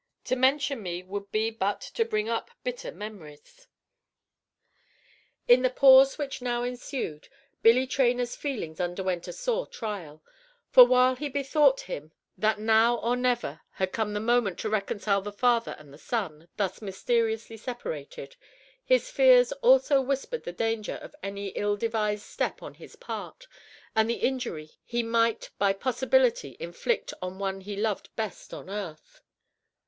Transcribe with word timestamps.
To 0.23 0.35
mention 0.35 0.81
me 0.81 1.03
would 1.03 1.31
be 1.31 1.51
but 1.51 1.79
to 1.79 2.03
bring 2.03 2.27
up 2.27 2.49
bitter 2.63 2.91
memories." 2.91 3.67
In 5.47 5.61
the 5.61 5.69
pause 5.69 6.17
which 6.17 6.41
now 6.41 6.63
ensued, 6.63 7.27
Billy 7.61 7.85
Traynor's 7.85 8.35
feelings 8.35 8.79
underwent 8.79 9.27
a 9.27 9.31
sore 9.31 9.67
trial; 9.67 10.23
for 10.71 10.85
while 10.85 11.15
he 11.15 11.29
bethought 11.29 11.81
him 11.81 12.13
that 12.35 12.57
now 12.59 12.95
or 13.01 13.15
never 13.15 13.61
had 13.73 13.91
come 13.91 14.13
the 14.13 14.19
moment 14.19 14.57
to 14.61 14.71
reconcile 14.71 15.21
the 15.21 15.31
father 15.31 15.75
and 15.77 15.93
the 15.93 15.99
son, 15.99 16.47
thus 16.57 16.81
mysteriously 16.81 17.55
separated, 17.55 18.35
his 18.83 19.11
fears 19.11 19.51
also 19.51 20.01
whispered 20.01 20.45
the 20.45 20.51
danger 20.51 20.95
of 20.95 21.13
any 21.21 21.49
ill 21.49 21.73
advised 21.73 22.23
step 22.23 22.63
on 22.63 22.73
his 22.73 22.95
part, 22.95 23.45
and 23.95 24.09
the 24.09 24.15
injury 24.15 24.71
he 24.83 25.03
might 25.03 25.51
by 25.59 25.71
possibility 25.73 26.57
inflict 26.59 27.13
on 27.21 27.37
one 27.37 27.61
he 27.61 27.75
loved 27.75 28.09
best 28.15 28.51
on 28.51 28.67
earth. 28.67 29.21